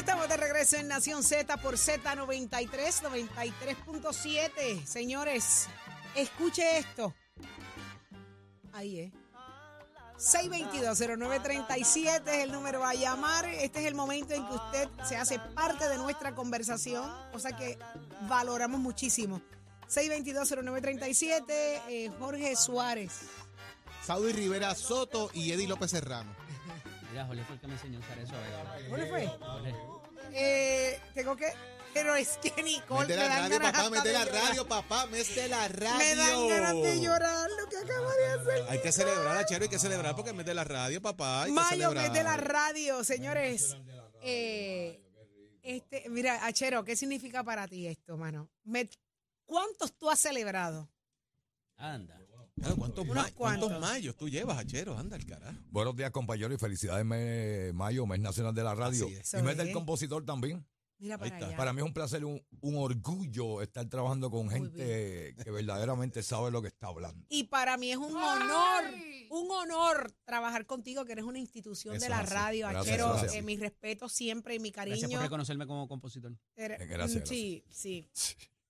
[0.00, 4.86] estamos de regreso en Nación Z por Z93, 93.7.
[4.86, 5.66] Señores,
[6.14, 7.14] escuche esto.
[8.72, 9.12] Ahí es.
[10.16, 13.44] 622-0937 es el número a llamar.
[13.46, 17.78] Este es el momento en que usted se hace parte de nuestra conversación, cosa que
[18.22, 19.42] valoramos muchísimo.
[19.86, 23.12] 622-0937, eh, Jorge Suárez.
[24.02, 26.34] Saudi Rivera Soto y Eddie López Serrano.
[27.20, 28.34] Mira, Jorge fue el que me enseñó a usar eso.
[28.34, 28.86] eh.
[28.88, 29.30] ¿Cuál fue?
[30.32, 31.46] Eh, tengo que...
[31.92, 34.24] Pero es que Nicole Mete me la dan radio, ganas papá, hasta mete de la
[34.24, 34.42] llorar.
[34.44, 35.98] radio, papá, mete la radio.
[35.98, 38.64] Me dan ganas de llorar lo que acabo de hacer.
[38.68, 41.42] Hay que celebrar, Achero, hay que celebrar porque mete la radio, papá.
[41.42, 42.10] Hay que Mayo celebrar.
[42.10, 43.76] mete la radio, señores.
[44.22, 45.02] Eh,
[45.62, 48.48] este, mira, Achero, ¿qué significa para ti esto, mano?
[48.62, 48.88] Me-
[49.44, 50.88] ¿Cuántos tú has celebrado?
[51.76, 52.19] Anda.
[52.60, 53.80] Claro, ¿cuántos, ma- cuántos cuantos.
[53.80, 54.96] mayos tú llevas, Achero?
[54.98, 55.56] Anda, el carajo.
[55.70, 59.08] Buenos días, compañeros, y felicidades, mes mayo, mes nacional de la radio.
[59.08, 59.32] Es.
[59.34, 60.66] Y mes del compositor también.
[60.98, 61.56] Mira para allá.
[61.56, 66.50] Para mí es un placer, un, un orgullo estar trabajando con gente que verdaderamente sabe
[66.50, 67.24] lo que está hablando.
[67.30, 68.84] Y para mí es un honor,
[69.30, 72.68] un honor trabajar contigo, que eres una institución Eso de la radio.
[72.68, 75.22] Achero, eh, mi respeto siempre y mi Gracias por cariño.
[75.22, 76.36] reconocerme como compositor.
[76.54, 78.06] Gracias, Sí, sí.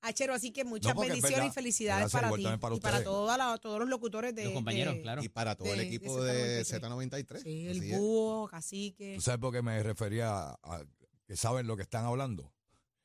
[0.02, 2.42] Achero, así que muchas No, bendiciones y felicidades para ti.
[2.58, 4.44] para y para toda la- todos los locutores de.
[4.44, 5.22] Los compañeros, de- claro.
[5.22, 7.26] Y para todo el equipo de de Z93.
[7.40, 7.42] Z93.
[7.42, 9.14] Sí, el búho, cacique.
[9.16, 10.82] ¿Tú sabes por qué me refería a, a
[11.26, 12.52] que saben lo que están hablando?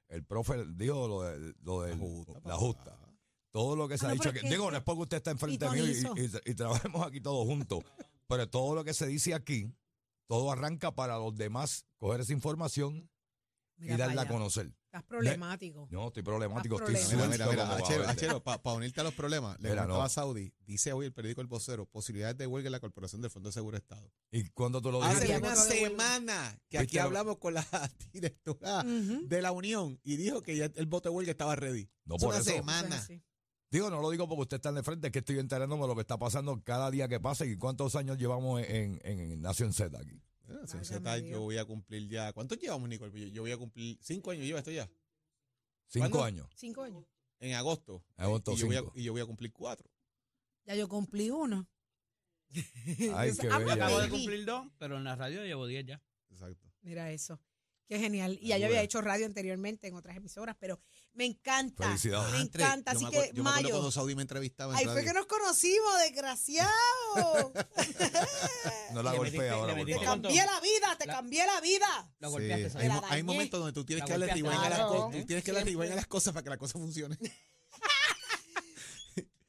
[0.07, 2.55] El profe dijo lo de, lo de La justa, la papá.
[2.57, 2.97] justa.
[3.51, 4.39] Todo lo que se Ah, ha no, dicho aquí.
[4.41, 6.39] que- Digo, no es porque usted está enfrente mío y, Tonizo.
[6.45, 7.83] y- y trabajemos aquí todos juntos.
[8.27, 9.69] pero todo lo que se dice aquí,
[10.27, 13.09] todo arranca para los demás coger esa información
[13.77, 14.71] Mira y darla a conocer.
[14.95, 15.87] Estás problemático.
[15.91, 16.75] No, estoy problemático.
[16.77, 17.29] Estoy problemas.
[17.29, 18.07] Mira, suelto mira, mira, Achero.
[18.07, 20.03] Achero, para unirte a los problemas, le comentaba no.
[20.03, 23.29] a Saudi, dice hoy el periódico El Vocero, posibilidades de huelga en la Corporación del
[23.29, 24.09] Fondo de Seguro de Estado.
[24.31, 27.65] ¿Y cuando tú lo Ah, Hace una semana que ¿Viste aquí hablamos con la
[28.13, 31.89] directora de la Unión y dijo que ya el voto de huelga estaba ready.
[32.05, 32.51] No, Es por una eso.
[32.51, 32.87] semana.
[32.87, 33.23] Eso es así.
[33.71, 35.87] Digo, no lo digo porque usted está en el frente, es que estoy enterándome de
[35.89, 39.41] lo que está pasando cada día que pasa y cuántos años llevamos en, en, en
[39.41, 40.21] Nación Z aquí.
[40.47, 42.33] Bueno, yo voy a cumplir ya.
[42.33, 43.11] ¿Cuántos llevamos, Nicole?
[43.19, 44.45] Yo, yo voy a cumplir cinco años.
[44.45, 44.89] ¿Lleva esto ya?
[45.87, 46.23] Cinco ¿Cuándo?
[46.23, 46.49] años.
[46.55, 47.05] Cinco años.
[47.39, 48.03] En agosto.
[48.17, 48.93] Agosto y, yo voy a, cinco.
[48.95, 49.89] y yo voy a cumplir cuatro.
[50.65, 51.67] Ya yo cumplí uno.
[53.13, 53.73] Ay, qué I'm a bella.
[53.73, 56.01] Acabo de cumplir dos, pero en la radio llevo diez ya.
[56.29, 56.71] Exacto.
[56.81, 57.39] Mira eso.
[57.87, 58.39] Qué genial.
[58.41, 60.79] Y ya yo había hecho radio anteriormente en otras emisoras, pero
[61.13, 61.85] me encanta.
[61.87, 62.33] Felicidades.
[62.33, 62.93] Me encanta.
[62.93, 63.75] yo Así que, acuerdo- yo me acuerdo Mayo.
[63.75, 65.07] cuando Saudi me entrevistaba en Ahí fue radio.
[65.07, 66.71] que nos conocimos, desgraciado.
[68.93, 70.21] No la Le golpea metiste- ahora, le por te metiste favor.
[70.21, 72.11] con- cambié la vida, te La- cambié la vida.
[72.19, 73.23] Lo Sí, golpeaste, hay, hay dañé.
[73.23, 74.49] momentos donde tú tienes La que darle golpeaste.
[74.49, 74.93] rewind a las Claro.
[75.05, 75.19] cosas.
[75.21, 75.83] Tú tienes que darle Siempre.
[75.85, 77.17] rewind a las cosas para que la cosa funcione.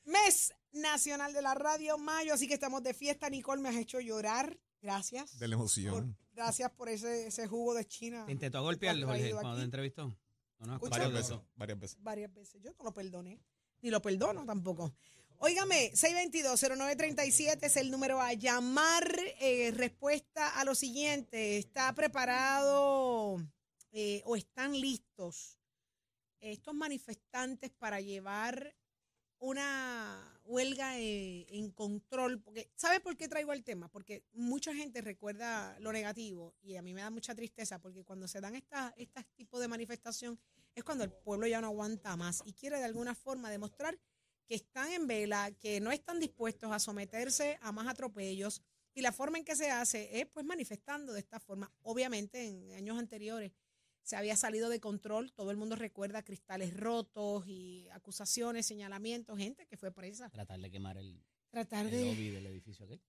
[0.04, 2.34] Mes Nacional de la Radio, Mayo.
[2.34, 3.30] Así que estamos de fiesta.
[3.30, 4.58] Nicole, me has hecho llorar.
[4.86, 5.36] Gracias.
[5.40, 6.16] De la Por- emoción.
[6.32, 8.24] gracias por ese, ese jugo de China.
[8.24, 10.16] Te intentó has Jorge, cuando te entrevistó.
[10.60, 11.46] No, no, Escucha, Varias varias veces.
[11.56, 12.02] Varias veces.
[12.02, 12.62] varias veces.
[12.62, 13.40] Yo no lo perdoné.
[13.82, 14.94] Ni lo perdono tampoco.
[15.38, 19.04] Óigame, 622-0937 es el número a llamar.
[19.40, 21.58] eh, respuesta a lo siguiente.
[21.58, 23.36] ¿Está preparado
[23.90, 25.58] eh, o están listos
[26.40, 28.72] estos manifestantes para llevar
[29.38, 32.40] una huelga eh, en control?
[32.40, 33.88] Porque, ¿Sabe por qué traigo el tema?
[33.88, 38.28] Porque mucha gente recuerda lo negativo y a mí me da mucha tristeza porque cuando
[38.28, 40.38] se dan estas tipos de manifestación
[40.74, 43.98] es cuando el pueblo ya no aguanta más y quiere de alguna forma demostrar
[44.46, 48.62] que están en vela, que no están dispuestos a someterse a más atropellos
[48.94, 51.70] y la forma en que se hace es pues manifestando de esta forma.
[51.82, 53.52] Obviamente en años anteriores
[54.06, 59.66] se había salido de control, todo el mundo recuerda cristales rotos y acusaciones, señalamientos, gente
[59.66, 60.30] que fue presa.
[60.30, 63.02] Tratar de quemar el, Tratar el de lobby del edificio aquel.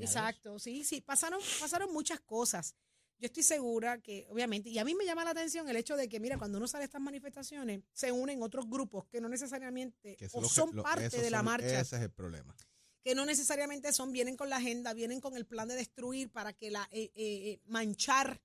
[0.00, 2.76] exacto, sí, sí, pasaron, pasaron muchas cosas.
[3.18, 6.08] Yo estoy segura que, obviamente, y a mí me llama la atención el hecho de
[6.08, 10.14] que, mira, cuando uno sale a estas manifestaciones, se unen otros grupos que no necesariamente
[10.16, 12.56] Que o son lo- parte de la son- marcha, Ese es el problema.
[13.02, 16.52] que no necesariamente son, vienen con la agenda, vienen con el plan de destruir para
[16.52, 18.40] que la, eh, eh, eh, manchar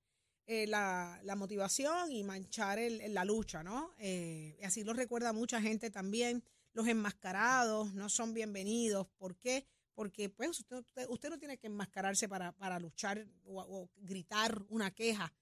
[0.48, 3.92] eh, la, motivación y manchar el- la lucha, ¿no?
[3.98, 6.44] Eh, así lo recuerda mucha gente también.
[6.72, 9.08] Los enmascarados no son bienvenidos.
[9.18, 9.66] ¿Por qué?
[9.94, 15.32] Porque pues usted, no tiene que enmascararse para, luchar o, gritar una queja.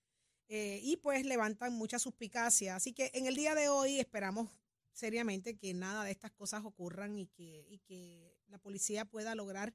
[0.48, 2.74] Eh, y pues levantan mucha suspicacia.
[2.74, 4.50] Así que en el día de hoy esperamos
[4.92, 9.74] seriamente que nada de estas cosas ocurran y que, la policía pueda lograr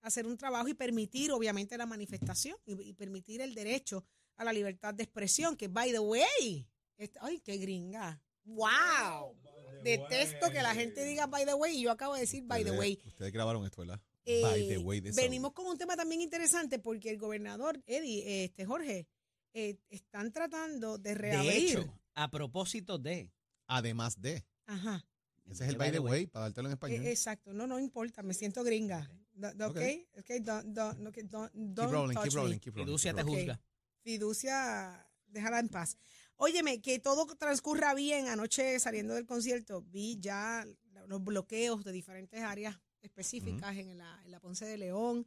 [0.00, 4.04] hacer un trabajo y permitir, obviamente, la manifestación y permitir el derecho
[4.36, 6.66] a la libertad de expresión, que, by the way,
[6.96, 9.36] es- ay, qué gringa, wow,
[9.82, 12.70] detesto que la gente diga by the way y yo acabo de decir by the
[12.70, 13.02] Ustedes- way.
[13.06, 14.00] Ustedes grabaron esto, ¿verdad?
[14.26, 18.44] Eh, By the way de venimos con un tema también interesante porque el gobernador, Eddie,
[18.44, 19.06] este Jorge,
[19.52, 21.78] eh, están tratando de De reabrir.
[21.78, 23.30] hecho, a propósito de.
[23.66, 24.42] Además de.
[24.66, 25.06] Ajá.
[25.44, 26.10] Ese es el By the the way.
[26.10, 27.06] way, para dártelo en Eh, español.
[27.06, 29.10] exacto, no, no importa, me siento gringa.
[29.34, 29.76] Do- do- Ok.
[29.76, 32.40] Ok, ok, don't, don't, ok, don't, keep don't rolling, touch keep me.
[32.40, 32.96] rolling, keep rolling.
[32.96, 33.32] Keep te rolling.
[33.34, 33.38] Ok.
[33.40, 33.60] juzga.
[34.04, 35.96] Fiducia, déjala en paz.
[36.36, 38.28] Óyeme, que todo transcurra bien.
[38.28, 40.66] Anoche saliendo del concierto vi ya
[41.06, 45.26] los bloqueos de diferentes áreas específicas en, la, en la Ponce de León.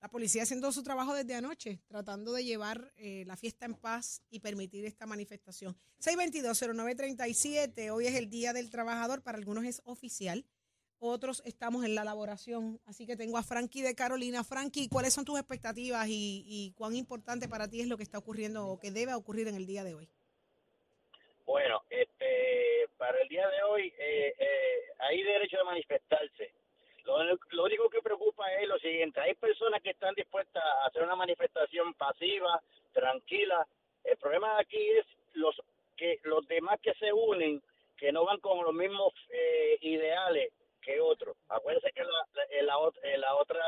[0.00, 4.22] La policía haciendo su trabajo desde anoche, tratando de llevar eh, la fiesta en paz
[4.30, 5.76] y permitir esta manifestación.
[6.02, 10.46] 622-0937, hoy es el Día del Trabajador, para algunos es oficial,
[11.04, 12.80] otros estamos en la elaboración.
[12.86, 14.44] Así que tengo a Frankie de Carolina.
[14.44, 18.18] Frankie, ¿cuáles son tus expectativas y, y cuán importante para ti es lo que está
[18.18, 20.08] ocurriendo o que debe ocurrir en el día de hoy?
[21.46, 26.52] Bueno, este, para el día de hoy eh, eh, hay derecho de manifestarse.
[27.04, 31.02] Lo, lo único que preocupa es lo siguiente, hay personas que están dispuestas a hacer
[31.02, 32.62] una manifestación pasiva,
[32.92, 33.66] tranquila.
[34.04, 35.54] El problema aquí es los
[35.96, 37.62] que los demás que se unen,
[37.96, 40.50] que no van con los mismos eh, ideales
[40.84, 41.36] que otros.
[41.48, 43.64] Acuérdense que la, la, en la, ot- en la otra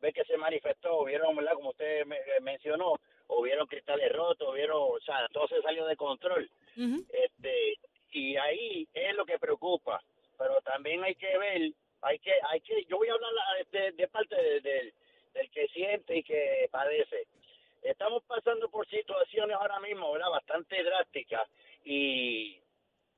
[0.00, 1.54] vez que se manifestó, vieron, ¿verdad?
[1.54, 2.94] Como usted me- mencionó,
[3.28, 6.50] hubieron cristales rotos, hubieron, o sea, todo se salió de control.
[7.12, 7.74] Este
[8.10, 10.02] y ahí es lo que preocupa.
[10.38, 11.70] Pero también hay que ver
[12.02, 13.30] hay que hay que yo voy a hablar
[13.70, 14.92] de, de parte de- del
[15.34, 17.26] del que siente y que padece.
[17.82, 21.48] Estamos pasando por situaciones ahora mismo verdad bastante drásticas
[21.84, 22.58] y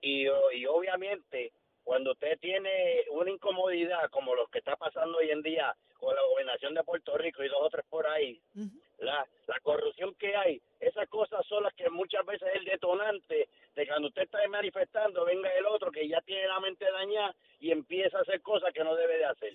[0.00, 1.50] y, y obviamente
[1.85, 6.23] cuando usted tiene una incomodidad como lo que está pasando hoy en día con la
[6.23, 8.41] gobernación de Puerto Rico y dos o tres por ahí
[8.99, 13.49] la, la corrupción que hay, esas cosas son las que muchas veces es el detonante
[13.75, 17.71] de cuando usted está manifestando, venga el otro que ya tiene la mente dañada y
[17.71, 19.55] empieza a hacer cosas que no debe de hacer,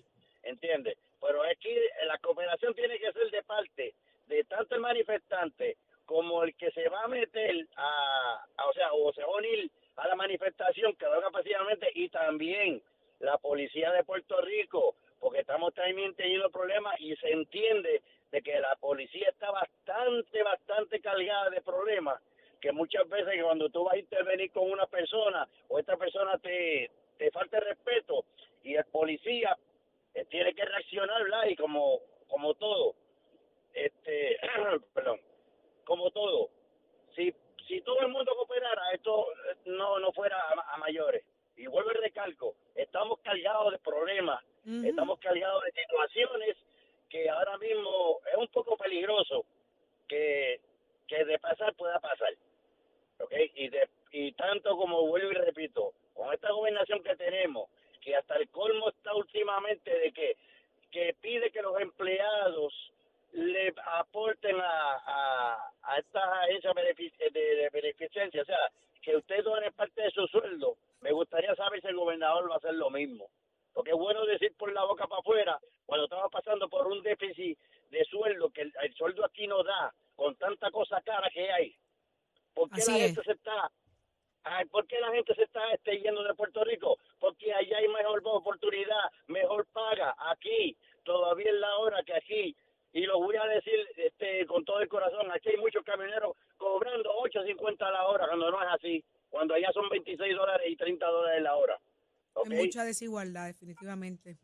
[102.90, 104.38] desigualdad, definitivamente.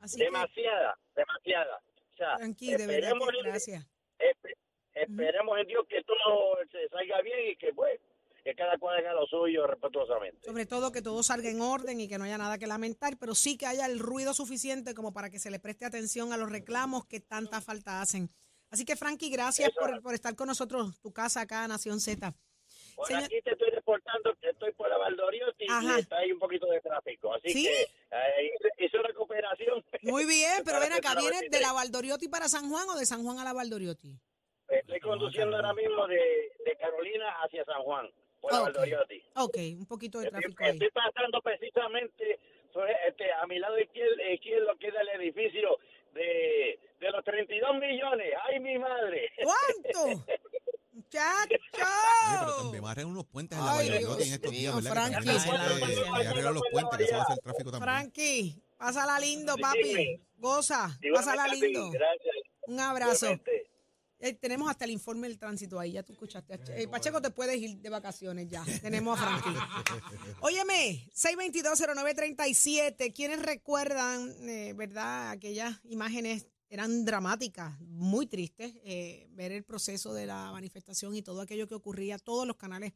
[0.00, 1.76] Así que, demasiada, demasiada.
[2.12, 3.86] O sea, tranqui, de verdad esperemos que en- gracias.
[4.18, 4.56] espe-
[4.94, 8.00] esperemos en Dios que todo se salga bien y que pues
[8.44, 10.44] que cada cual haga lo suyo respetuosamente.
[10.44, 13.34] Sobre todo que todo salga en orden y que no haya nada que lamentar, pero
[13.34, 16.50] sí que haya el ruido suficiente como para que se le preste atención a los
[16.50, 18.28] reclamos que tanta falta hacen.
[18.70, 22.34] Así que, Frankie, gracias por, por estar con nosotros, tu casa acá, Nación Z.
[22.94, 26.38] Por Señor- aquí te estoy reportando que estoy por la Valdoriotti y está ahí un
[26.38, 27.34] poquito de tráfico.
[27.34, 27.64] Así ¿Sí?
[27.64, 29.84] que eh, hice- recuperación.
[30.02, 31.62] Muy bien, pero ven acá, ¿vienes de 23.
[31.62, 34.16] la Valdoriotti para San Juan o de San Juan a la Valdoriotti?
[34.68, 36.16] Estoy conduciendo ahora mismo de,
[36.64, 38.08] de Carolina hacia San Juan,
[38.40, 38.64] por la Ok.
[38.66, 39.22] Valdoriotti.
[39.36, 40.70] Ok, un poquito de Estoy, tráfico ahí.
[40.72, 42.38] estoy pasando precisamente
[42.72, 45.78] sobre, este, a mi lado izquierdo, izquierdo queda el edificio
[46.12, 48.32] de, de los 32 millones.
[48.44, 49.30] ¡Ay, mi madre!
[49.42, 50.24] ¿Cuánto?
[51.12, 51.20] Oye,
[51.72, 52.62] pero ¡Muchacho!
[52.62, 54.92] también van a unos puentes en la Ay, en estos días, ¿verdad?
[54.92, 55.30] Frankie.
[56.28, 57.82] arreglar los puentes, que eso va a ser tráfico también.
[57.82, 60.20] Frankie, pásala lindo, papi.
[60.36, 61.90] Goza, pásala lindo.
[61.90, 62.34] Gracias.
[62.66, 63.38] Un abrazo.
[64.20, 66.58] Eh, tenemos hasta el informe del tránsito ahí, ya tú escuchaste.
[66.68, 68.64] Eh, Pacheco, te puedes ir de vacaciones ya.
[68.80, 69.60] Tenemos a Frankie.
[70.40, 79.64] Óyeme, 6220937, ¿quiénes recuerdan, eh, verdad, aquellas imágenes eran dramáticas, muy tristes, eh, ver el
[79.64, 82.18] proceso de la manifestación y todo aquello que ocurría.
[82.18, 82.92] Todos los canales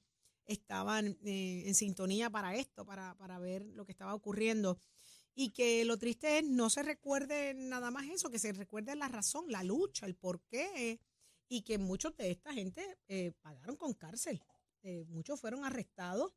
[0.48, 4.80] estaban eh, en sintonía para esto, para, para ver lo que estaba ocurriendo.
[5.34, 9.08] Y que lo triste es no se recuerde nada más eso, que se recuerde la
[9.08, 11.00] razón, la lucha, el porqué,
[11.48, 14.42] y que muchos de esta gente eh, pagaron con cárcel.
[14.82, 16.34] Eh, muchos fueron arrestados,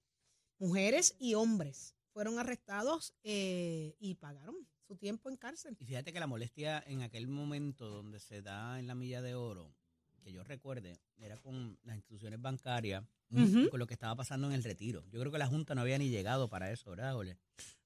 [0.59, 5.77] mujeres y hombres fueron arrestados y pagaron su tiempo en cárcel.
[5.79, 9.35] Y fíjate que la molestia en aquel momento donde se da en la milla de
[9.35, 9.73] oro,
[10.21, 14.53] que yo recuerde, era con las instituciones bancarias, y con lo que estaba pasando en
[14.53, 15.05] el retiro.
[15.09, 17.37] Yo creo que la Junta no había ni llegado para eso, ¿verdad, Ole?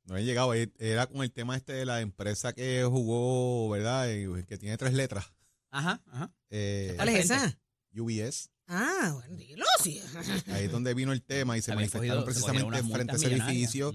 [0.06, 4.10] No he llegado, eh, era con el tema este de la empresa que jugó, ¿verdad?
[4.12, 5.32] Eh, Que tiene tres letras.
[5.70, 6.32] Ajá, ajá.
[6.50, 7.56] Eh, ¿Cuál es esa?
[7.96, 8.50] UBS.
[8.66, 10.02] Ah, bueno, dilo, sí.
[10.48, 13.12] Ahí es donde vino el tema y se Habían manifestaron cogido- se precisamente unas frente
[13.14, 13.94] a ese edificio.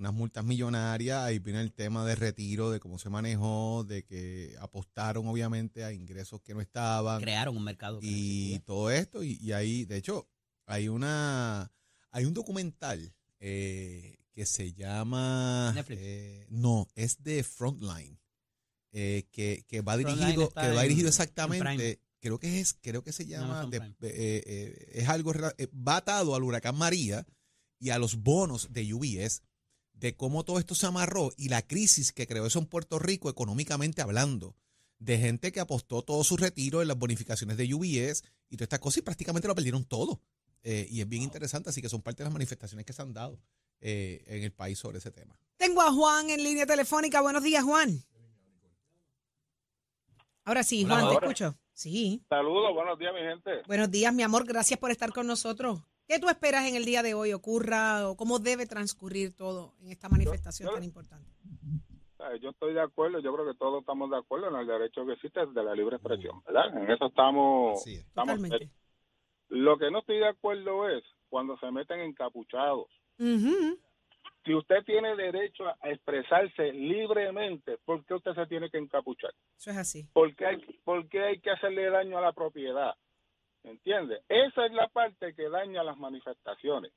[0.00, 1.18] Unas multas millonarias.
[1.22, 5.92] Ahí vino el tema de retiro, de cómo se manejó, de que apostaron obviamente a
[5.92, 7.20] ingresos que no estaban.
[7.20, 8.00] Crearon un mercado.
[8.00, 10.28] no y todo esto y, y ahí de hecho
[10.66, 11.70] hay una
[12.10, 16.00] hay un documental eh, que se llama Netflix.
[16.02, 18.18] eh, no es de Frontline
[18.92, 22.74] eh, que, que va Frontline dirigido que va en- dirigido en exactamente creo que es
[22.80, 23.60] creo que se llama
[24.00, 27.26] de- es algo va atado al huracán María
[27.78, 29.42] y a los bonos de UBS
[30.00, 33.28] de cómo todo esto se amarró y la crisis que creó eso en Puerto Rico
[33.28, 34.56] económicamente hablando
[34.98, 38.80] de gente que apostó todo su retiro en las bonificaciones de UBS y todas estas
[38.80, 40.20] cosas y prácticamente lo perdieron todo.
[40.62, 43.14] Eh, y es bien interesante, así que son parte de las manifestaciones que se han
[43.14, 43.38] dado
[43.80, 45.38] eh, en el país sobre ese tema.
[45.56, 47.20] Tengo a Juan en línea telefónica.
[47.20, 48.02] Buenos días, Juan.
[50.44, 51.56] Ahora sí, Juan, te escucho.
[51.72, 52.22] Sí.
[52.28, 53.62] Saludos, buenos días, mi gente.
[53.66, 54.46] Buenos días, mi amor.
[54.46, 55.80] Gracias por estar con nosotros.
[56.10, 59.92] ¿Qué tú esperas en el día de hoy ocurra o cómo debe transcurrir todo en
[59.92, 61.30] esta manifestación yo- tan importante?
[62.18, 65.06] Eh, Yo estoy de acuerdo, yo creo que todos estamos de acuerdo en el derecho
[65.06, 66.76] que existe de la libre expresión, ¿verdad?
[66.82, 67.84] En eso estamos.
[68.12, 68.68] Totalmente.
[69.50, 72.88] Lo que no estoy de acuerdo es cuando se meten encapuchados.
[73.20, 73.78] Ujú.
[74.44, 79.32] Si usted tiene derecho a expresarse libremente, ¿por qué usted se tiene que encapuchar?
[79.56, 80.08] Eso es así.
[80.12, 82.94] ¿Por qué hay, por qué hay que hacerle daño a la propiedad?
[83.70, 84.20] ¿Entiende?
[84.28, 86.92] Esa es la parte que daña las manifestaciones.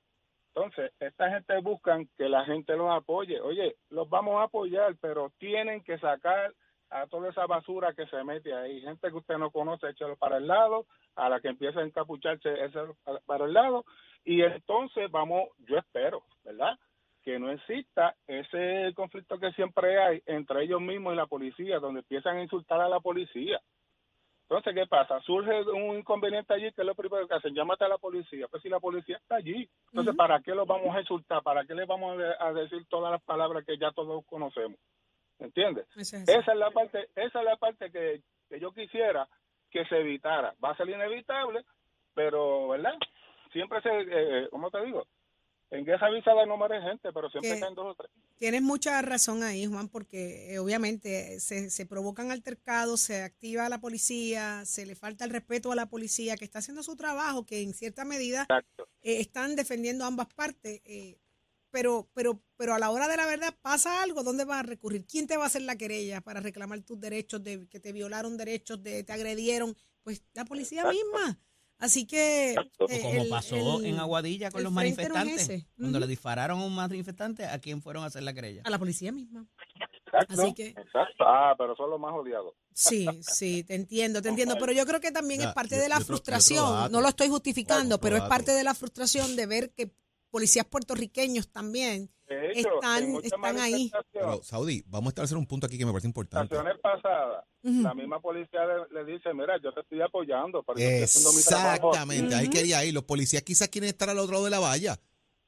[0.55, 3.39] Entonces, esta gente buscan que la gente los apoye.
[3.41, 6.53] Oye, los vamos a apoyar, pero tienen que sacar
[6.89, 8.81] a toda esa basura que se mete ahí.
[8.81, 12.65] Gente que usted no conoce, échalo para el lado, a la que empieza a encapucharse,
[12.65, 13.83] échalo para- para el lado.
[14.25, 16.77] Y entonces vamos, yo espero, ¿verdad?
[17.23, 22.01] Que no exista ese conflicto que siempre hay entre ellos mismos y la policía, donde
[22.01, 23.59] empiezan a insultar a la policía.
[24.43, 25.19] Entonces, ¿qué pasa?
[25.21, 28.47] Surge un inconveniente allí, que es lo primero que hacen, llámate a la policía.
[28.49, 30.15] Pues si la policía está allí, entonces.
[30.15, 31.41] ¿para qué los vamos a insultar?
[31.41, 34.77] ¿Para qué les vamos a de- a decir todas las palabras que ya todos conocemos?
[35.39, 35.87] ¿Entiendes?
[35.95, 36.13] Es.
[36.13, 39.27] Esa es la parte, esa es la parte que, que yo quisiera
[39.71, 40.53] que se evitara.
[40.63, 41.63] Va a ser inevitable,
[42.13, 42.93] pero, ¿verdad?
[43.51, 45.05] Siempre se, eh, ¿cómo te digo?
[45.73, 48.11] En guerra avisada no muere gente, pero siempre Que- caen dos o tres.
[48.37, 53.79] Tienes mucha razón ahí, Juan, porque eh, obviamente se, se provocan altercados, se activa la
[53.79, 57.61] policía, se le falta el respeto a la policía que está haciendo su trabajo, que
[57.61, 58.45] en cierta medida
[59.01, 61.17] eh, están defendiendo ambas partes, eh,
[61.71, 65.05] pero, pero, pero a la hora de la verdad pasa algo, ¿dónde vas a recurrir?
[65.07, 68.37] ¿Quién te va a hacer la querella para reclamar tus derechos, de que te violaron
[68.37, 69.75] derechos, de te agredieron?
[70.03, 70.97] Pues la policía Exacto.
[70.97, 71.39] misma.
[71.79, 72.51] Así que...
[72.53, 75.41] Eh, Como el- pasó el- en Aguadilla con los manifestantes.
[75.41, 75.67] ese.
[75.77, 78.61] Cuando le dispararon a un manifestante, ¿a quién fueron a hacer la querella?
[78.63, 79.45] A la policía misma.
[80.05, 80.41] Exacto.
[80.41, 81.23] Así que- Exacto.
[81.25, 82.53] Ah, pero son los más odiados.
[82.73, 85.99] Sí, sí, te entiendo, te entiendo, pero yo creo que también es parte de la
[85.99, 89.91] frustración, no lo estoy justificando, pero es parte de la frustración de ver que
[90.29, 93.91] policías puertorriqueños también De hecho, Están- muchas están ahí.
[94.11, 96.55] Pero, Saudi, vamos a haciendo un punto aquí que me parece importante.
[96.81, 101.41] pasadas, la misma policía le, le dice, mira, yo te estoy apoyando, pero haciendo mi
[101.43, 101.89] trabajo.
[101.89, 102.93] Exactamente, ahí quería ir.
[102.93, 104.99] Los policías quizás quieren estar al otro lado de la valla,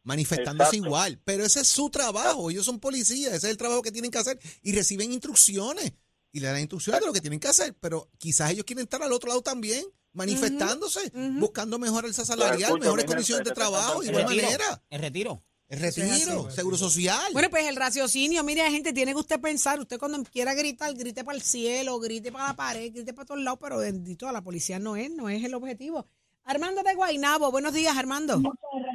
[0.03, 0.87] manifestándose Exacto.
[0.87, 4.11] igual, pero ese es su trabajo, ellos son policías, ese es el trabajo que tienen
[4.11, 5.93] que hacer y reciben instrucciones
[6.31, 9.01] y le dan instrucciones de lo que tienen que hacer, pero quizás ellos quieren estar
[9.01, 13.71] al otro lado también, manifestándose, buscando mejorar el salarial, mejores condiciones de que te están
[13.73, 14.43] trabajo, de igual retiro.
[14.47, 15.43] manera, El retiro.
[15.67, 16.55] El retiro, así.
[16.55, 17.33] seguro social.
[17.33, 21.23] Bueno, pues el raciocinio, mire, gente, tiene que usted pensar, usted cuando quiera gritar, grite
[21.23, 24.41] para el cielo, grite para la pared, grite para todos lados, pero bendito, a la
[24.41, 26.05] policía no es, no es el objetivo.
[26.43, 28.39] Armando de Guainabo, buenos días, Armando.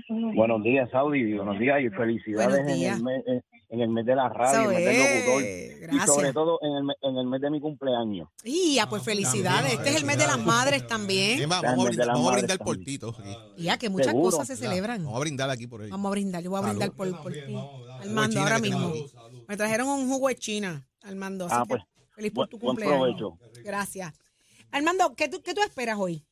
[0.09, 1.35] Buenos días, Saudi.
[1.35, 3.25] Buenos días y felicidades Buenos en el, mes,
[3.71, 5.95] en- en el mes de la radio, Eso el mes del locutor.
[5.95, 8.29] Y sobre todo en el, en el mes de mi cumpleaños.
[8.45, 9.73] Y ya, pues felicidades.
[9.75, 11.49] Este es el mes de las madres también.
[11.51, 12.77] va, vamos, a brindar, vamos a brindar por.
[13.57, 14.31] Y ya, que muchas Seguro.
[14.31, 15.05] cosas se celebran.
[15.05, 15.91] Vamos a brindar aquí por él.
[15.91, 16.77] Vamos a brindar, yo voy a Salud.
[16.79, 17.57] brindar por, por ti.
[18.01, 18.93] Armando, ahora que mismo.
[19.49, 21.47] Me trajeron un jugo de China, Armando.
[21.47, 21.83] Así Ah, que pues.
[22.15, 22.99] Feliz por Buen- tu buen cumpleaños.
[23.39, 23.63] provecho.
[23.65, 24.13] Gracias.
[24.73, 26.23] Armando, ¿qué tú, ¿qué tú esperas hoy?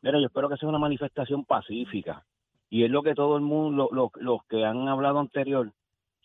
[0.00, 2.24] Mira, yo espero que sea una manifestación pacífica.
[2.70, 5.70] Y es lo que todo el mundo, lo- lo- los que han hablado anterior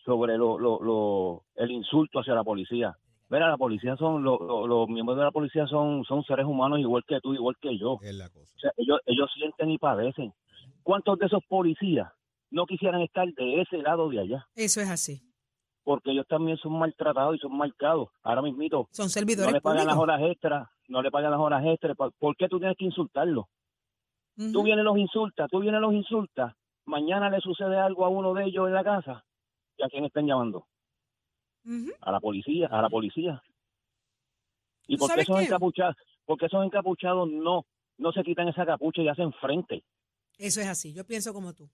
[0.04, 2.96] sobre lo, lo- lo- el insulto hacia la policía.
[3.30, 6.78] Mira, la policía son, lo- lo- los miembros de la policía son, son seres humanos
[6.78, 7.98] igual que tú, igual que yo.
[8.02, 8.52] Es la cosa.
[8.56, 10.32] O sea, ellos, ellos sienten y padecen.
[10.82, 12.10] ¿Cuántos de esos policías
[12.50, 14.46] no quisieran estar de ese lado de allá?
[14.54, 15.20] Eso es así.
[15.84, 18.08] Porque ellos también son maltratados y son marcados.
[18.22, 21.62] Ahora mismito, Son no servidores le pagan las horas extras, no le pagan las horas
[21.66, 21.96] extras.
[21.96, 23.48] ¿Por- ¿Por qué tú tienes que insultarlo?
[24.52, 26.54] Tú vienes los insultas, tú vienes los insultas,
[26.86, 29.24] mañana le sucede algo a uno de ellos en la casa,
[29.78, 30.66] ¿y a quién están llamando?
[32.00, 33.42] A la policía, a la policía.
[34.86, 37.66] ¿Y ¿Tú por qué esos encapuchados, porque esos encapuchados no,
[37.98, 39.84] no se quitan esa capucha y hacen frente?
[40.38, 40.94] Eso es así.
[40.94, 41.68] Yo pienso como tú.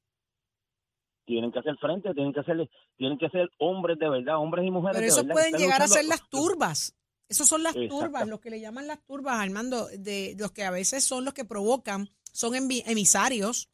[1.24, 4.70] Tienen que hacer frente, tienen que hacer, tienen que ser hombres de verdad, hombres y
[4.70, 6.96] mujeres Pero de esos pueden llegar a ser las turbas.
[7.28, 10.70] Esos son las turbas, los que le llaman las turbas, Armando, de los que a
[10.70, 13.70] veces son los que provocan, son emisarios,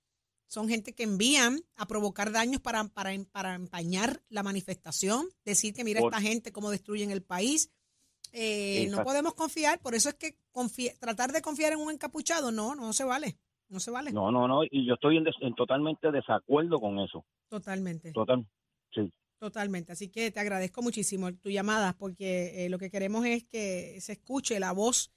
[0.50, 5.84] son gente que envían a provocar daños para, para, para empañar la manifestación, decir que
[5.84, 7.70] mira Por- esta gente cómo destruyen el país.
[8.32, 10.36] Eh, no podemos confiar, por eso es que
[10.98, 13.38] tratar de confiar en un encapuchado, no, no se vale,
[13.68, 14.12] no se vale.
[14.12, 17.24] No, no, no, y yo estoy en, des- en totalmente desacuerdo con eso.
[17.48, 18.12] Totalmente.
[18.12, 18.44] Total.
[19.38, 19.92] Totalmente.
[19.92, 24.12] Así que te agradezco muchísimo tu llamada porque eh, lo que queremos es que se
[24.12, 25.10] escuche la voz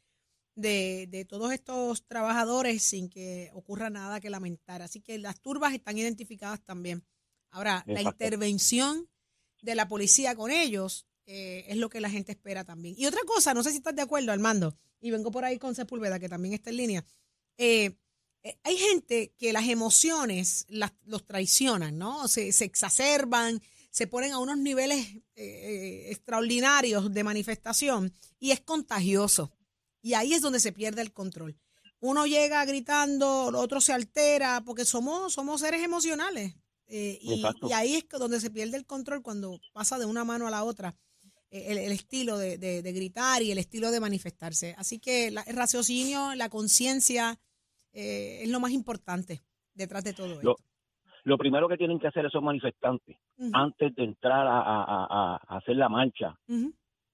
[0.55, 4.81] de, de todos estos trabajadores sin que ocurra nada que lamentar.
[4.81, 7.03] Así que las turbas están identificadas también.
[7.49, 9.07] Ahora, la intervención
[9.61, 12.95] de la policía con ellos eh, es lo que la gente espera también.
[12.97, 15.75] Y otra cosa, no sé si estás de acuerdo, Armando, y vengo por ahí con
[15.75, 17.05] Sepúlveda, que también está en línea.
[17.57, 17.95] Eh,
[18.43, 22.27] eh, hay gente que las emociones las, los traicionan, ¿no?
[22.27, 29.51] Se, se exacerban, se ponen a unos niveles extraordinarios de manifestación y es contagioso.
[30.03, 31.57] Y ahí es donde se pierde el control.
[31.99, 36.53] Uno llega gritando, el otro se altera, porque somos, somos seres emocionales.
[36.87, 37.41] Eh, y,
[37.73, 40.93] ahí es donde se pierde el control cuando pasa de una mano a la otra
[41.49, 44.75] eh, el, el estilo de, de- de gritar y el estilo de manifestarse.
[44.77, 47.39] Así que la- el raciocinio, la conciencia
[47.93, 49.41] eh, es lo más importante
[49.73, 50.55] detrás de todo Lo- esto.
[51.23, 53.15] Lo primero que tienen que hacer esos manifestantes
[53.53, 56.37] antes de entrar a, a- a- a hacer la marcha,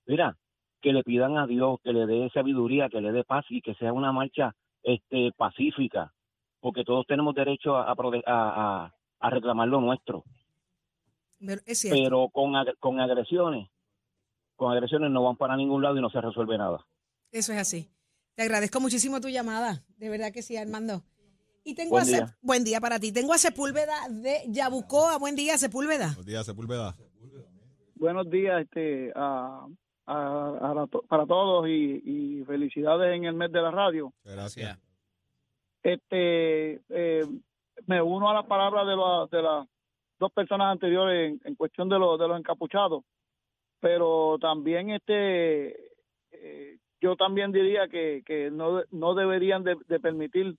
[0.08, 0.36] mira,
[0.82, 3.76] que le pidan a Dios que le dé sabiduría, que le dé paz y que
[3.76, 6.14] sea una marcha este pacífica,
[6.62, 10.24] porque todos tenemos derecho a, a prode- a- a- reclamar lo nuestro,
[11.40, 12.02] Pero es cierto.
[12.02, 13.70] pero con, ag- con agresiones,
[14.56, 16.86] con agresiones no van para ningún lado y no se resuelve nada.
[17.32, 17.90] Eso es así.
[18.36, 19.84] Te agradezco muchísimo tu llamada.
[19.98, 21.04] De verdad que sí, Armando.
[21.66, 22.38] Y tengo Buen a Sep- día.
[22.42, 23.12] buen día para ti.
[23.12, 25.18] Tengo a Sepúlveda de Yabucoa.
[25.18, 26.08] Buen día, Sepúlveda.
[26.08, 26.96] Buenos días, Sepúlveda.
[27.96, 29.68] buenos días este a,
[30.14, 32.02] a- a para todos y,
[32.42, 34.78] y felicidades en el mes de la radio Gracias.
[35.84, 37.26] este eh,
[37.88, 39.68] me uno a las palabras de, la- de las
[40.20, 43.04] dos personas anteriores en, en cuestión de, los de los encapuchados
[43.80, 45.76] pero también este
[46.32, 50.56] eh, yo también diría que, que no, no deberían de, de permitir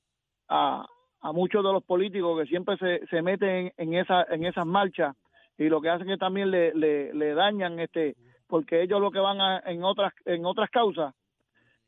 [0.48, 0.86] a,
[1.20, 5.14] a muchos de los políticos que siempre se, se meten en esa en esas marchas
[5.58, 8.16] y lo que hacen es también le, le, le dañan este
[8.50, 11.14] porque ellos lo que van a- en otras en otras causas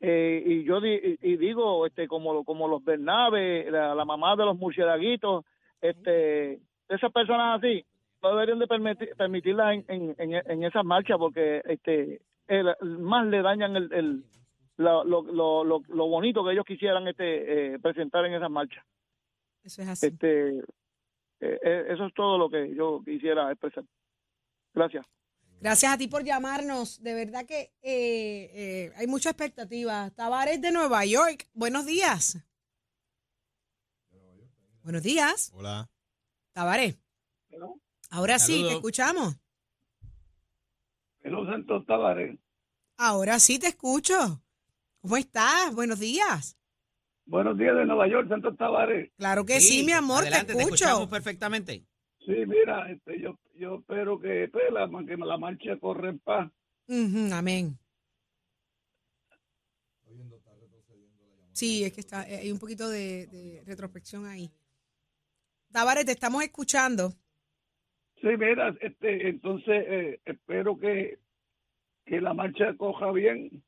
[0.01, 4.44] eh, y yo di- y, digo este como como los Bernabe la, la mamá de
[4.44, 5.44] los murcielaguitos
[5.81, 7.85] este esas personas así
[8.22, 13.27] no deberían de permitir, permitirlas en, en, en, en esas marchas porque este el- más
[13.27, 14.25] le dañan el, el
[14.79, 18.83] lo, lo, lo, lo, lo bonito que ellos quisieran este eh, presentar en esas marchas.
[19.62, 20.07] Eso es así.
[20.07, 20.59] este
[21.40, 23.85] eh, eh, eso es todo lo que yo quisiera expresar.
[24.75, 25.05] Gracias
[25.62, 27.01] Gracias a ti por llamarnos.
[27.05, 30.11] De verdad que eh, eh, hay mucha expectativa.
[30.11, 31.48] Tavares de Nueva York.
[31.55, 32.37] Buenos días.
[34.83, 35.88] Buenos días, Hola.
[36.53, 36.98] Tavares.
[38.11, 39.37] Ahora sí, te escuchamos.
[41.20, 42.37] Hello, Santos Tavares.
[42.96, 44.42] Ahora sí te escucho.
[45.01, 45.72] ¿Cómo estás?
[45.72, 46.59] Buenos días.
[47.25, 49.12] Buenos días de Nueva York, Santos Tavares.
[49.16, 50.75] Claro que sí, mi amor, adelante, te escucho.
[50.75, 51.87] escuchamos perfectamente.
[52.25, 56.51] Sí, mira, este, yo, yo espero que, pues, la, que la marcha corre en paz.
[56.89, 57.79] Ujú, amén.
[61.53, 64.51] Sí, es que está, eh, hay un poquito de, de retrospección ahí.
[65.71, 67.13] Tavares, te estamos escuchando.
[68.21, 71.19] Sí, mira, este, entonces eh, espero que,
[72.05, 73.65] que la marcha coja bien.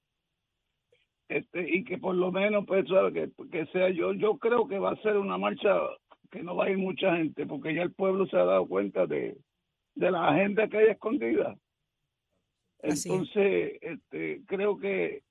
[1.29, 4.79] Este, y que por lo menos pues sabe, que, que sea yo yo creo que
[4.79, 5.75] va a ser una marcha
[6.35, 9.07] que no va a ir mucha gente porque ya el pueblo se ha dado cuenta
[9.07, 9.39] de,
[9.95, 11.57] de la agenda que hay escondida
[12.83, 13.07] Así es.
[13.07, 15.23] Entonces, este, creo que,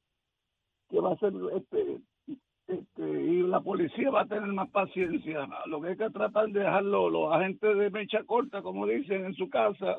[0.89, 1.99] que va a ser, este,
[2.67, 5.47] este, y la policía va a tener más paciencia.
[5.67, 9.33] Lo que hay que tratar de dejarlo los agentes de mecha corta, como dicen, en
[9.35, 9.97] su casa,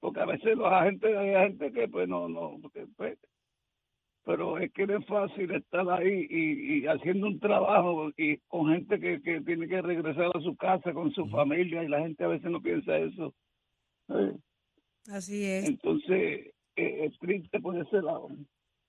[0.00, 3.16] porque a veces los agentes, hay gente que pues no, no, porque, pues,
[4.24, 8.72] pero es que no es fácil estar ahí y, y haciendo un trabajo y con
[8.72, 12.24] gente que, que tiene que regresar a su casa con su familia y la gente
[12.24, 13.34] a veces no piensa eso.
[14.08, 14.36] Eh,
[15.10, 15.64] Así es.
[15.64, 18.28] Entonces, eh, es triste por ese lado.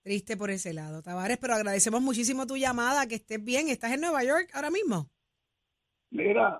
[0.03, 3.69] Triste por ese lado, Tavares, pero agradecemos muchísimo tu llamada, que estés bien.
[3.69, 5.09] ¿Estás en Nueva York ahora mismo?
[6.09, 6.59] Mira,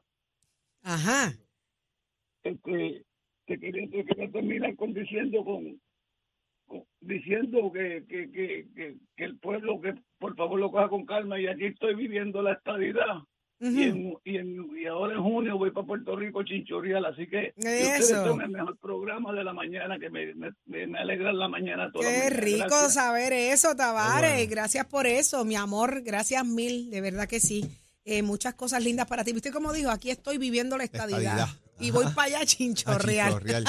[0.83, 1.33] Ajá.
[2.43, 3.03] este,
[3.45, 5.81] te quería, te quería terminar con diciendo con, con-
[6.99, 11.39] diciendo que, que, que, que, que el pueblo que por favor lo coja con calma
[11.39, 13.17] y aquí estoy viviendo la estadidad
[13.59, 17.53] y, en, y, en- y ahora en junio voy para Puerto Rico chinchorreal así que
[17.55, 18.25] ustedes Eso.
[18.25, 20.51] son el mejor programa de la mañana que me, me,
[20.87, 22.39] me, alegra la mañana toda la Qué mañana.
[22.41, 22.93] rico Gracias.
[22.95, 24.33] saber eso, Tavares.
[24.33, 24.49] bueno.
[24.49, 26.01] Gracias por eso, mi amor.
[26.01, 27.63] Gracias mil, de verdad que sí.
[28.03, 29.31] Eh, muchas cosas lindas para ti.
[29.31, 29.91] ¿Viste cómo dijo?
[29.91, 31.21] Aquí estoy viviendo la estadidad.
[31.21, 31.47] Estadidad.
[31.79, 33.29] Y voy para allá a chinchorreal.
[33.29, 33.63] chinchorreal.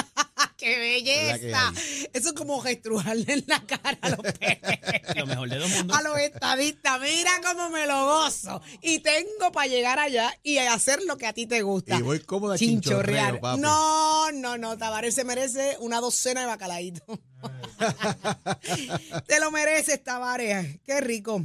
[0.57, 1.73] ¡Qué ¿Verdad que belleza!
[2.13, 5.17] Eso es como gestruarle en la cara a los peces.
[5.17, 5.99] Lo mejor de dos mundos.
[5.99, 8.61] A los estadistas, mira cómo me lo gozo.
[8.81, 11.97] Y tengo para llegar allá y hacer lo que a ti te gusta.
[11.97, 13.41] Y voy cómoda Chinchorrear.
[13.41, 13.61] papi.
[13.61, 14.79] No, no, no.
[14.79, 17.03] Tavares se merece una docena de bacalaíto.
[19.27, 20.81] Te lo mereces, Tavares.
[20.85, 21.45] Qué rico.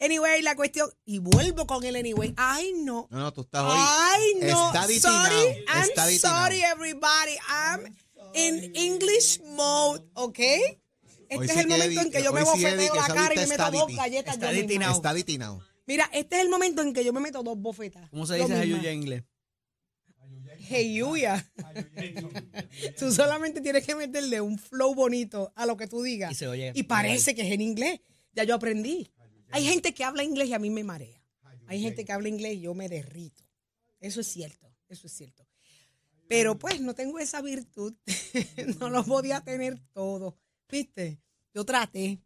[0.00, 0.88] Anyway, la cuestión.
[1.04, 2.32] Y vuelvo con el anyway.
[2.36, 3.08] Ay, no.
[3.10, 3.76] No, no, tú estás hoy.
[3.76, 4.70] Ay, no.
[4.70, 5.34] Study Sorry.
[5.66, 5.74] now.
[5.74, 6.72] I'm Study sorry, now.
[6.72, 7.36] everybody.
[7.48, 7.94] I'm
[8.34, 10.38] in English mode, ¿ok?
[10.38, 13.46] Este Hoy es sí el momento en que yo me bofeteo la cara y me
[13.46, 14.94] meto dos galletas Está ditinao.
[14.94, 15.62] Está ditinado.
[15.86, 18.08] Mira, este es el momento en que yo me meto dos bofetas.
[18.10, 18.62] ¿Cómo se dice misma.
[18.62, 19.24] ayuya en inglés?
[20.70, 21.50] Heyuya.
[22.98, 26.32] tú solamente tienes que meterle un flow bonito a lo que tú digas.
[26.32, 26.72] Y se oye.
[26.74, 28.00] Y parece que es en inglés.
[28.34, 29.10] Ya yo aprendí.
[29.50, 31.22] Hay gente que habla inglés y a mí me marea.
[31.66, 33.44] Hay gente que habla inglés y yo me derrito.
[34.00, 35.47] Eso es cierto, eso es cierto.
[36.28, 37.94] Pero pues no tengo esa virtud.
[38.80, 40.36] no lo podía tener todo.
[40.70, 41.20] ¿Viste?
[41.54, 42.20] Yo traté.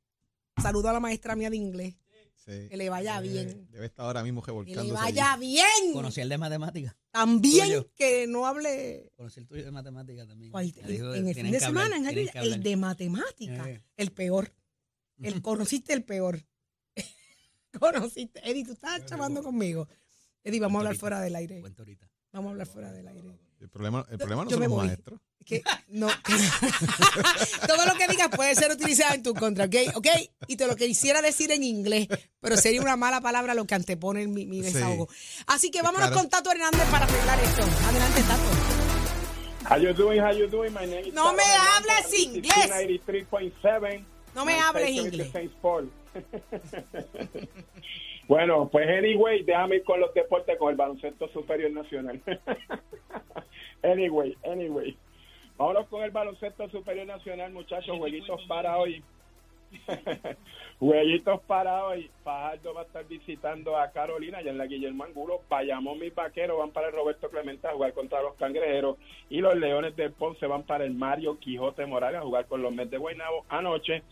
[0.60, 1.94] Saludo a la maestra mía de inglés.
[2.34, 2.68] Sí.
[2.68, 3.68] Que le vaya bien.
[3.70, 4.92] Debe estar ahora mismo Que le revolcándose.
[5.00, 5.92] vaya bien.
[5.92, 6.96] Conocí el de matemáticas.
[7.12, 7.90] También Tuyo.
[7.94, 10.50] que no hable Conocí el tuyo de matemáticas también.
[10.50, 10.72] ¿Cuál?
[10.82, 12.44] Me dijo, en el "Tienen fin de hablar, semana, en hablar".
[12.44, 13.82] el de matemática, Eh.
[13.96, 14.52] el peor.
[15.22, 16.44] El conociste el peor.
[17.78, 18.40] conociste.
[18.48, 19.86] Eddie, tú estás chavando conmigo.
[20.42, 21.60] Eddie, vamos a hablar fuera del aire.
[21.60, 22.10] Cuento ahorita.
[22.32, 23.38] Vamos a hablar fuera del aire.
[23.62, 24.86] El problema, el problema no Yo son los voy.
[24.88, 25.20] maestros.
[25.46, 26.08] Que no.
[27.66, 29.74] Todo lo que digas puede ser utilizado en tu contra, ¿ok?
[29.94, 30.06] ¿ok?
[30.48, 32.06] Y te lo quisiera decir en inglés,
[32.40, 35.08] pero sería una mala palabra lo que antepone mi, mi desahogo.
[35.46, 36.22] Así que vámonos Claro.
[36.22, 37.62] con Tato Hernández para arreglar esto.
[37.62, 38.42] Adelante, Tato.
[39.74, 40.20] How you doing?
[40.20, 40.72] How you doing?
[40.72, 42.54] My name is No me Taro hables Hernández, inglés.
[43.62, 44.04] 93.7.
[44.34, 45.30] No me hables inglés.
[48.32, 52.18] Bueno, pues anyway, déjame ir con los deportes con el baloncesto superior nacional.
[53.82, 54.96] anyway, anyway.
[55.58, 57.94] Vámonos con el baloncesto superior nacional, muchachos.
[57.98, 59.04] Jueguitos para hoy.
[60.80, 62.10] Jueguitos para hoy.
[62.24, 65.42] Fajardo va a estar visitando a Carolina y en la Guillermo Angulo.
[65.50, 68.96] Bayamón, mis vaqueros van para el Roberto Clemente a jugar contra los cangrejeros.
[69.28, 72.72] Y los Leones del Ponce van para el Mario Quijote Morales a jugar con los
[72.72, 73.44] Mets de Guaynabo.
[73.50, 74.02] Anoche,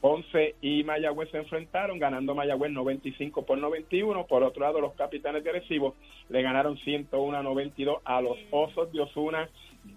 [0.00, 4.26] Ponce y Mayagüez se enfrentaron, ganando Mayagüez 95 por 91.
[4.26, 5.94] Por otro lado, los capitanes de Recibo
[6.28, 9.48] le ganaron 101 a 92 a los Osos de Osuna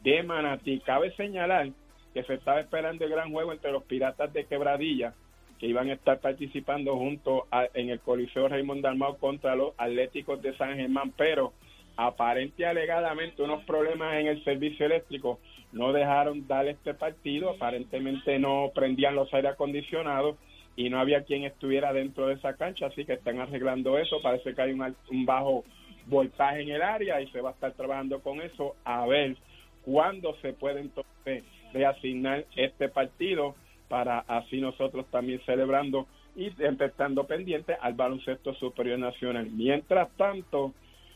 [0.04, 0.80] de Manatí.
[0.82, 1.70] Cabe señalar
[2.14, 5.14] que se estaba esperando el gran juego entre los Piratas de Quebradilla,
[5.60, 10.56] que iban a estar participando junto en el Coliseo Raymond Dalmau contra los Atléticos de
[10.58, 11.54] San Germán, pero
[11.96, 15.40] aparente alegadamente unos problemas en el servicio eléctrico
[15.72, 20.38] no dejaron dar este partido, aparentemente no prendían los aire acondicionados
[20.76, 24.54] y no había quien estuviera dentro de esa cancha, así que están arreglando eso, parece
[24.54, 25.64] que hay un, un bajo
[26.08, 29.36] voltaje en el área y se va a estar trabajando con eso a ver
[29.84, 33.56] cuándo se puede entonces reasignar este partido
[33.88, 39.50] para así nosotros también celebrando y empezando pendiente al baloncesto superior nacional.
[39.52, 40.74] Mientras tanto,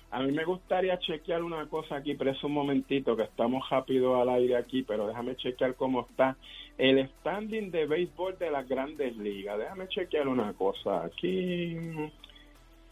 [0.09, 4.19] a mí me gustaría chequear una cosa aquí, pero es un momentito que estamos rápido
[4.21, 6.37] al aire aquí, pero déjame chequear cómo está
[6.77, 9.57] el standing de béisbol de las grandes ligas.
[9.57, 11.75] Déjame chequear una cosa aquí.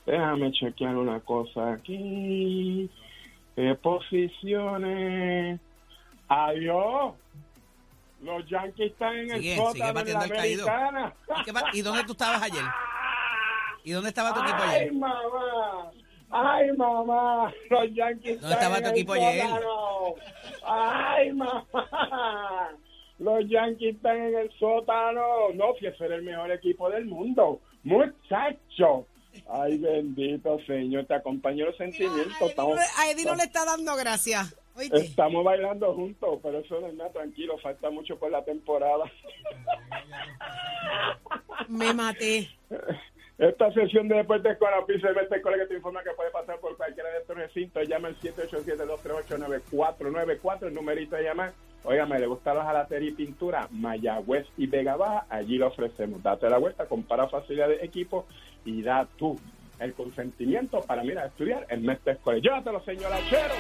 [0.05, 2.89] Déjame chequear una cosa aquí.
[3.55, 5.59] Eh, posiciones.
[6.27, 7.13] Adiós.
[8.21, 11.13] Los Yankees están en Sigue, el en batiendo la americana.
[11.73, 12.63] ¿Y, dónde tú estabas ayer?
[13.83, 14.93] ¿Y dónde estaba tu equipo Ay, ayer?
[14.93, 15.64] mamá.
[16.31, 17.53] Ay, mamá.
[17.69, 19.41] Los Yankees ¿Dónde están estaba en tu el equipo ayer?
[19.47, 20.15] sótano.
[20.65, 22.69] Ay, mamá.
[23.19, 25.23] Los Yankees están en el sótano.
[25.53, 27.61] No, si ese era el mejor equipo del mundo.
[27.83, 29.07] Muchacho.
[29.49, 32.19] Ay, bendito Señor, te acompañó los sentimientos.
[32.33, 34.55] A Eddie, no Estamos, le- a Eddie no le está dando gracias.
[34.77, 34.97] Oíste.
[34.97, 39.05] estamos bailando juntos, pero eso no es nada, tranquilo, falta mucho por la temporada.
[41.69, 42.49] Me maté.
[43.37, 46.57] Esta sesión de deportes con la pizza de Escuela que te informa que puede pasar
[46.59, 47.85] por cualquiera de estos recintos.
[47.85, 51.51] Llama al 787-238-9494, el numerito de llamar.
[51.83, 56.23] Óigame, le gusta la jalatería y pintura, Mayagüez y Vega Baja, allí lo ofrecemos.
[56.23, 58.25] Date la vuelta, compara facilidad de equipo
[58.63, 59.37] y da tú
[59.79, 62.39] el consentimiento para, mira, estudiar el mes de escuela.
[62.39, 63.53] Llévatelo, señor Achero.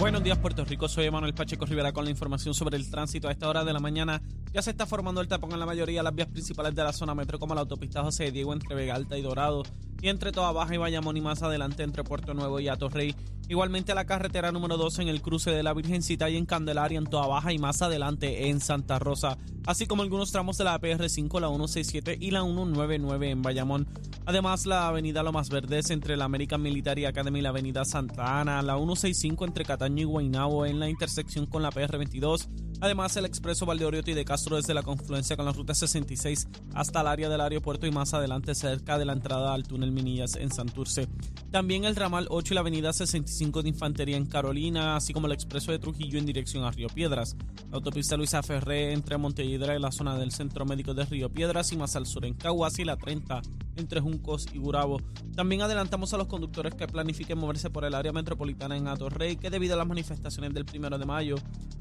[0.00, 0.88] Buenos días, Puerto Rico.
[0.88, 3.28] Soy Emanuel Pacheco Rivera con la información sobre el tránsito.
[3.28, 4.20] A esta hora de la mañana
[4.52, 6.92] ya se está formando el tapón en la mayoría de las vías principales de la
[6.92, 9.62] zona metro, como la autopista José de Diego entre Vega Alta y Dorado,
[10.00, 13.14] y entre Toa Baja y Bayamón, y más adelante entre Puerto Nuevo y Atorrey.
[13.50, 17.06] Igualmente la carretera número 2 en el cruce de la Virgencita y en Candelaria, en
[17.06, 21.40] Toa Baja, y más adelante en Santa Rosa, así como algunos tramos de la PR5,
[21.40, 23.88] la 167 y la 199 en Bayamón.
[24.24, 28.62] Además, la avenida Lomas Verdes entre la American Military Academy y la avenida Santa Ana,
[28.62, 32.48] la 165 entre Cataño y Guaynabo en la intersección con la PR22.
[32.82, 37.08] Además, el expreso Valdeoriotti de Castro desde la confluencia con la ruta 66 hasta el
[37.08, 41.08] área del aeropuerto y más adelante cerca de la entrada al túnel Minillas en Santurce.
[41.50, 45.32] También el ramal 8 y la avenida 65 de Infantería en Carolina, así como el
[45.32, 47.36] expreso de Trujillo en dirección a Río Piedras.
[47.70, 51.72] La autopista Luisa Ferré entre Montelledra y la zona del Centro Médico de Río Piedras
[51.72, 53.40] y más al sur en Caguas y la 30
[53.76, 55.00] entre Juncos y Gurabo.
[55.34, 59.48] También adelantamos a los conductores que planifiquen moverse por el área metropolitana en Atorrey, que
[59.48, 61.36] debido a las manifestaciones del primero de mayo,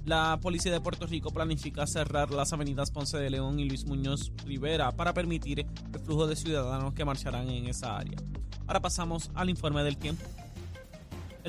[0.06, 4.32] la policía de Puerto Rico planifica cerrar las avenidas Ponce de León y Luis Muñoz
[4.46, 8.18] Rivera para permitir el flujo de ciudadanos que marcharán en esa área.
[8.66, 10.24] Ahora pasamos al informe del tiempo.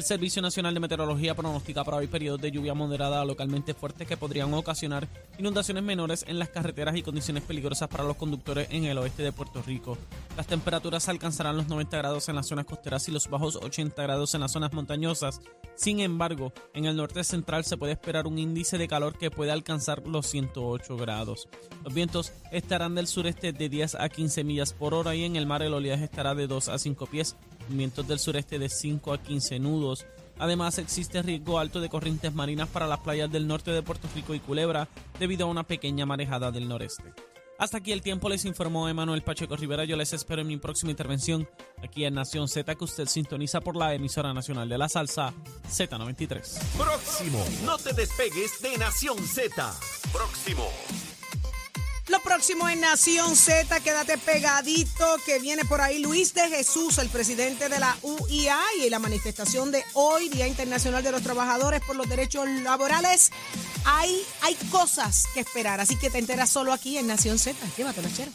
[0.01, 4.09] El Servicio Nacional de Meteorología pronostica para hoy periodos de lluvia moderada a localmente fuertes
[4.09, 5.07] que podrían ocasionar
[5.39, 9.31] inundaciones menores en las carreteras y condiciones peligrosas para los conductores en el oeste de
[9.31, 9.99] Puerto Rico.
[10.39, 14.35] Las temperaturas alcanzarán los 90 grados en las zonas costeras y los bajos 80 grados
[14.35, 15.43] en las zonas montañosas.
[15.75, 19.51] Sin embargo, en el norte central se puede esperar un índice de calor que puede
[19.51, 21.47] alcanzar los 108 grados.
[21.85, 25.45] Los vientos estarán del sureste de 10 a 15 millas por hora y en el
[25.45, 27.37] mar el oleaje estará de 2 a 5 pies
[27.77, 30.07] vientos del sureste de 5 a 15 nudos.
[30.39, 34.35] Además, existe riesgo alto de corrientes marinas para las playas del norte de Puerto Rico
[34.35, 37.13] y Culebra debido a una pequeña marejada del noreste.
[37.61, 39.85] Hasta aquí el tiempo, les informó Emanuel Pacheco Rivera.
[39.85, 41.47] Yo les espero en mi próxima intervención
[41.85, 45.35] aquí en Nación Z, que usted sintoniza por la emisora nacional de la salsa
[45.69, 46.59] Z93.
[46.79, 47.45] Próximo.
[47.67, 49.75] No te despegues de Nación Z.
[50.11, 50.71] Próximo.
[52.11, 57.09] Lo próximo en Nación Z, quédate pegadito, que viene por ahí Luis de Jesús, el
[57.09, 61.95] presidente de la UIA y la manifestación de hoy, Día Internacional de los Trabajadores por
[61.95, 63.31] los Derechos Laborales.
[63.85, 67.57] Hay, hay cosas que esperar, así que te enteras solo aquí en Nación Z.
[67.77, 68.33] Llévatelo, chero.